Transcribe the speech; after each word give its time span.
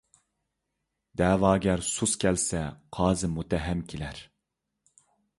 دەۋاگەر 1.21 1.83
سۇس 1.89 2.15
كەلسە، 2.23 2.61
قازى 2.99 3.29
مۇتتەھەم 3.33 3.83
كىلەر. 3.93 4.23